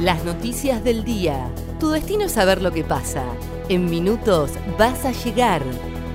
[0.00, 1.50] Las noticias del día.
[1.80, 3.24] Tu destino es saber lo que pasa.
[3.70, 5.62] En minutos vas a llegar.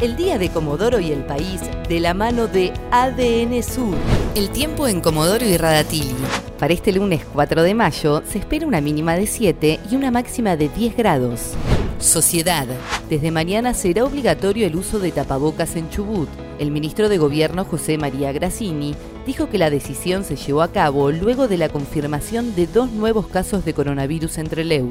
[0.00, 3.94] El día de Comodoro y el país de la mano de ADN Sur.
[4.34, 6.16] El tiempo en Comodoro y Radatili.
[6.58, 10.56] Para este lunes 4 de mayo se espera una mínima de 7 y una máxima
[10.56, 11.52] de 10 grados.
[12.00, 12.66] Sociedad.
[13.08, 16.28] Desde mañana será obligatorio el uso de tapabocas en Chubut.
[16.58, 18.96] El ministro de Gobierno José María Grassini
[19.28, 23.26] dijo que la decisión se llevó a cabo luego de la confirmación de dos nuevos
[23.26, 24.88] casos de coronavirus entre Leu.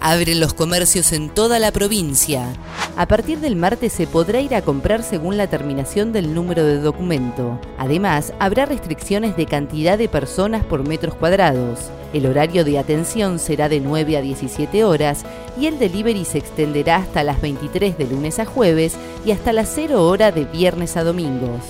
[0.00, 2.54] Abren los comercios en toda la provincia.
[2.96, 6.80] A partir del martes se podrá ir a comprar según la terminación del número de
[6.80, 7.60] documento.
[7.76, 11.90] Además, habrá restricciones de cantidad de personas por metros cuadrados.
[12.14, 15.26] El horario de atención será de 9 a 17 horas
[15.60, 18.96] y el delivery se extenderá hasta las 23 de lunes a jueves
[19.26, 21.60] y hasta las 0 hora de viernes a domingos.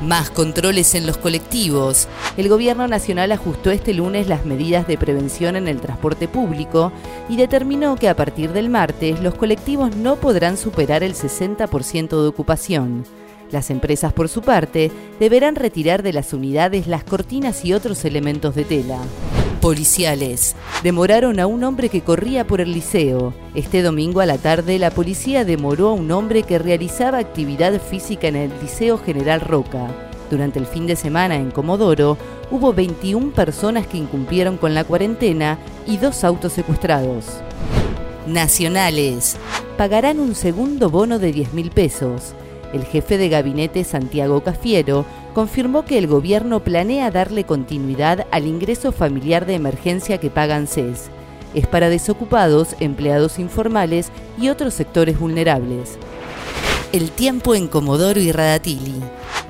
[0.00, 2.08] Más controles en los colectivos.
[2.38, 6.90] El Gobierno Nacional ajustó este lunes las medidas de prevención en el transporte público
[7.28, 12.28] y determinó que a partir del martes los colectivos no podrán superar el 60% de
[12.28, 13.04] ocupación.
[13.50, 18.54] Las empresas, por su parte, deberán retirar de las unidades las cortinas y otros elementos
[18.54, 19.00] de tela.
[19.60, 20.56] Policiales.
[20.82, 23.34] Demoraron a un hombre que corría por el liceo.
[23.54, 28.28] Este domingo a la tarde la policía demoró a un hombre que realizaba actividad física
[28.28, 29.88] en el Liceo General Roca.
[30.30, 32.16] Durante el fin de semana en Comodoro
[32.50, 37.26] hubo 21 personas que incumplieron con la cuarentena y dos autos secuestrados.
[38.26, 39.36] Nacionales.
[39.76, 42.34] Pagarán un segundo bono de 10 mil pesos.
[42.72, 45.04] El jefe de gabinete Santiago Cafiero
[45.34, 51.10] confirmó que el gobierno planea darle continuidad al ingreso familiar de emergencia que pagan CES.
[51.54, 55.98] Es para desocupados, empleados informales y otros sectores vulnerables.
[56.92, 59.00] El tiempo en Comodoro y Radatili.